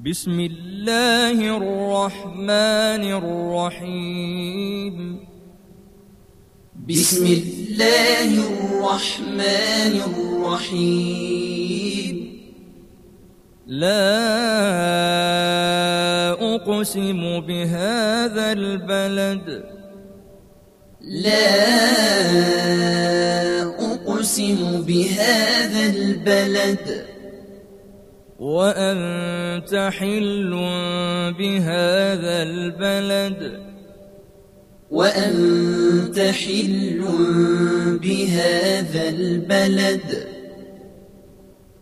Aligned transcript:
بسم 0.00 0.40
الله 0.40 1.36
الرحمن 1.56 3.04
الرحيم. 3.20 4.96
بسم 6.88 7.26
الله 7.26 8.30
الرحمن 8.48 9.94
الرحيم. 10.08 12.16
لا 13.66 14.22
أقسم 16.32 17.40
بهذا 17.40 18.52
البلد. 18.52 19.64
لا 21.00 21.52
أقسم 23.92 24.82
بهذا 24.82 25.86
البلد. 25.86 27.09
وأنت 28.40 29.90
حل 29.98 30.50
بهذا 31.38 32.42
البلد. 32.42 33.60
وأنت 34.90 36.18
حل 36.18 37.04
بهذا 38.02 39.08
البلد. 39.08 40.28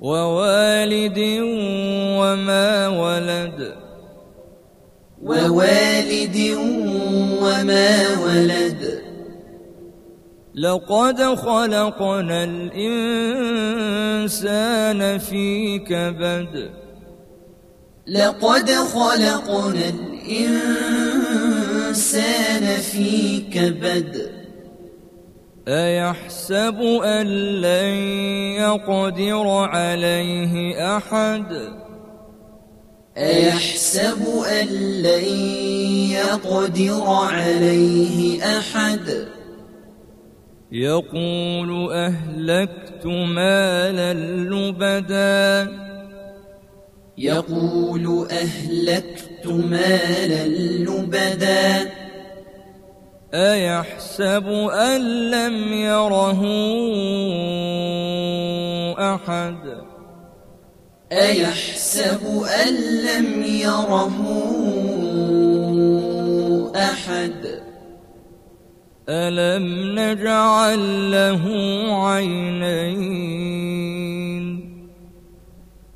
ووالد 0.00 1.18
وما 2.18 2.88
ولد. 2.88 3.74
ووالد 5.22 6.58
وما 7.42 8.18
ولد. 8.24 9.07
لقد 10.54 11.22
خلقنا 11.34 12.44
الإنسان 12.44 12.78
في 15.18 15.78
كبد. 15.78 16.70
لقد 18.06 18.70
خلقنا 18.70 19.88
الإنسان 21.28 21.96
في 22.80 23.40
كبد. 23.40 24.30
أيحسب 25.68 26.80
أن 27.04 27.26
لن 27.60 27.94
يقدر 28.56 29.46
عليه 29.48 30.96
أحد؟ 30.96 31.52
أيحسب 33.18 34.22
أن 34.60 34.66
لن 35.02 35.24
يقدر 36.10 37.04
عليه 37.06 38.44
أحد؟ 38.58 39.37
يقول 40.72 41.92
أهلكت 41.92 43.06
مالا 43.06 44.14
لبدا. 44.52 45.72
يقول 47.18 48.28
أهلكت 48.30 49.46
مالا 49.46 50.46
لبدا. 50.84 51.90
أيحسب 53.34 54.46
أن 54.72 55.30
لم 55.30 55.72
يره 55.72 56.42
أحد؟ 59.14 59.58
أيحسب 61.12 62.42
أن 62.66 62.74
لم 63.06 63.42
يره 63.44 64.16
أحد؟ 66.76 67.57
ألم 69.08 69.98
نجعل 69.98 71.10
له 71.10 71.44
عينين 72.06 73.38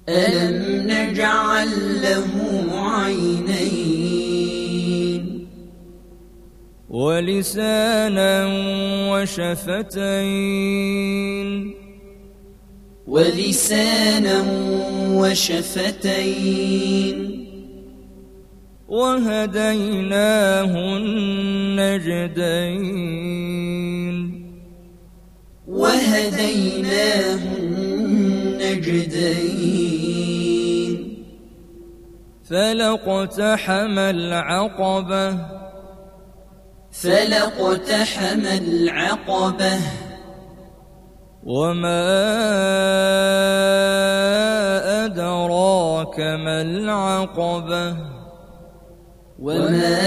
ألم 0.09 0.89
نجعل 0.91 1.69
له 2.03 2.29
عينين 2.73 3.93
ولسانا 6.89 8.47
وشفتين 9.13 10.63
ولسانا 13.07 14.45
وشفتين 15.11 16.63
وهديناه 18.93 20.73
النجدين 20.97 22.17
وهديناه 25.69 27.43
النجدين 27.59 28.93
فلقتحم 32.45 33.99
العقبة. 33.99 35.39
فلقتحم 36.93 38.47
العقبة. 38.47 39.79
وما 41.45 42.05
أدراك 45.05 46.19
ما 46.21 46.63
العقبة؟ 46.63 48.12
وما 49.43 49.99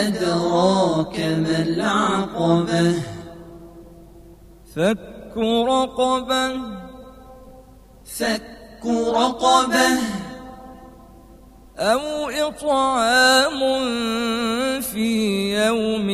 أدراك 0.00 1.20
ما 1.20 1.62
العقبة 1.62 2.94
فك 4.74 5.36
رقبة 5.36 6.52
فك 8.18 8.86
رقبة 9.14 9.88
أو 11.78 12.28
إطعام 12.28 13.60
في 14.80 15.10
يوم 15.66 16.08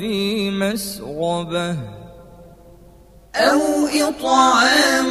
ذي 0.00 0.50
مسغبة 0.50 1.76
أو 3.36 3.60
إطعام 3.86 5.10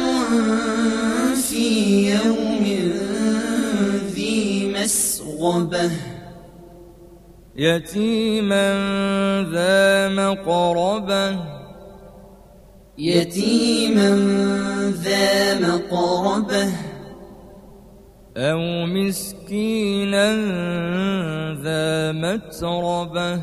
في 1.36 2.10
يوم 2.10 2.55
مسغبة 4.86 5.90
يتيما 7.56 8.68
ذا 9.52 10.08
مقربة 10.08 11.38
يتيما 12.98 14.10
ذا 15.02 15.58
مقربة 15.58 16.72
أو 18.36 18.86
مسكينا 18.86 20.32
ذا 21.62 22.12
متربة 22.12 23.42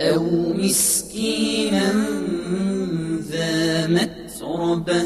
أو 0.00 0.52
مسكينا 0.54 1.92
ذا 3.30 3.86
متربة 3.86 5.02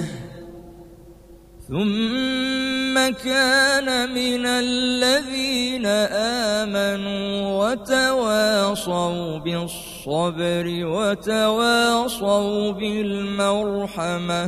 ثم 1.69 2.80
كان 2.99 3.89
من 4.15 4.47
الذين 4.47 5.87
آمنوا 6.67 7.31
وتواصوا 7.61 9.39
بالصبر 9.39 10.67
وتواصوا 10.97 12.73
بالمرحمة. 12.73 14.45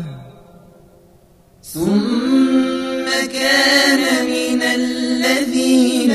ثم 1.63 3.07
كان 3.33 4.03
من 4.27 4.61
الذين 4.63 6.13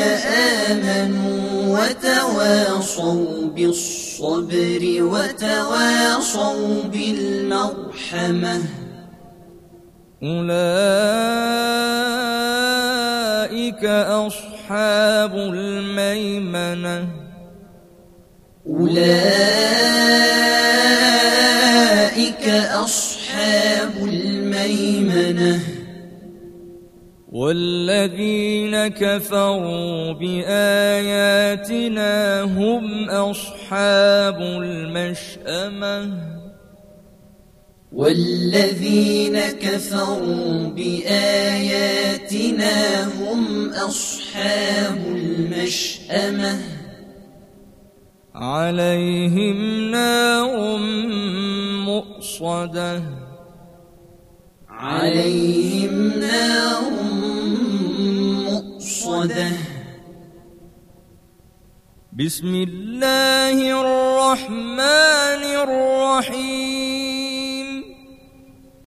آمنوا 0.67 1.37
وتواصوا 1.79 3.47
بالصبر 3.55 4.83
وتواصوا 5.13 6.83
بالمرحمة. 6.93 8.57
أولئك 10.23 11.36
أصحاب 13.87 15.35
الميمنة. 15.35 17.07
أولئك 18.67 19.07
أصحاب 22.83 23.91
الميمنة. 24.03 25.59
والذين 27.31 28.87
كفروا 28.87 30.13
بآياتنا 30.13 31.61
هم 32.41 33.09
أصحاب 33.09 34.41
المشأمة. 34.41 36.36
والذين 37.97 39.39
كفروا 39.39 40.67
بآياتنا 40.69 42.27
هم 43.17 43.69
أصحاب 43.73 45.01
المشأمة. 45.07 46.59
عليهم 48.35 49.91
نار 49.91 50.77
مؤصدة. 51.89 53.01
عليهم 54.69 56.19
نار 56.19 56.81
مؤصدة. 58.45 59.51
بسم 62.13 62.55
الله 62.67 63.57
الرحمن 63.81 65.43
الرحيم. 65.65 66.76